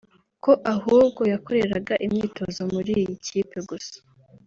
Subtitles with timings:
[0.43, 3.97] ko ahubwo yakoreraga imyitozo muri iyi kipe gusa